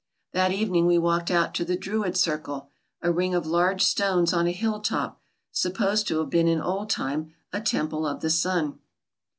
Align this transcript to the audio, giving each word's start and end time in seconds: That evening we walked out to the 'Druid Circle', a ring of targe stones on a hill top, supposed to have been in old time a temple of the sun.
That 0.33 0.51
evening 0.51 0.87
we 0.87 0.97
walked 0.97 1.29
out 1.29 1.53
to 1.53 1.63
the 1.63 1.75
'Druid 1.77 2.17
Circle', 2.17 2.71
a 3.03 3.11
ring 3.11 3.35
of 3.35 3.43
targe 3.43 3.81
stones 3.81 4.33
on 4.33 4.47
a 4.47 4.51
hill 4.51 4.79
top, 4.79 5.21
supposed 5.51 6.07
to 6.07 6.17
have 6.21 6.31
been 6.31 6.47
in 6.47 6.59
old 6.59 6.89
time 6.89 7.35
a 7.53 7.61
temple 7.61 8.07
of 8.07 8.21
the 8.21 8.31
sun. 8.31 8.79